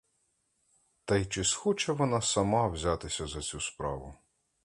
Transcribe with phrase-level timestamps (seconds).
[1.05, 4.15] Та й чи схоче вона сама взятися за цю справу?